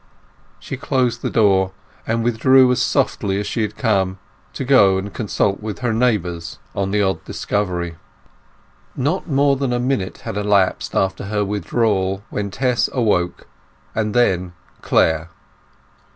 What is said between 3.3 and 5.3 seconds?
as she had come, to go and